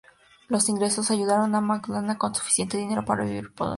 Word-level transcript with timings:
Los 0.47 0.67
ingresos 0.67 1.11
ayudaron 1.11 1.53
a 1.53 1.61
McGonagall 1.61 2.17
con 2.17 2.33
suficiente 2.33 2.75
dinero 2.79 3.05
para 3.05 3.23
vivir 3.23 3.51
por 3.51 3.51
un 3.51 3.55
tiempo. 3.55 3.69